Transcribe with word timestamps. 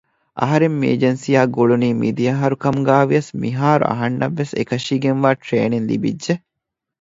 އަހަރެން 0.39 0.75
މި 0.79 0.87
އެޖެންސީއާ 0.91 1.41
ގުޅުނީ 1.55 1.89
މިދިޔަ 2.01 2.31
އަހަރު 2.35 2.55
ކަމުގައިވިޔަސް 2.63 3.31
މިހާރު 3.41 3.83
އަހަންނަށްވެސް 3.91 4.53
އެކަށީގެންވާ 4.59 5.29
ޓްރެއިނިންގް 5.43 5.89
ލިބިއްޖެ 5.91 6.33